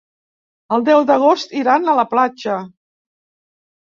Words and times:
El 0.77 0.85
deu 0.85 1.03
d'agost 1.09 1.53
iran 1.59 1.85
a 1.91 1.95
la 1.99 2.05
platja. 2.13 2.57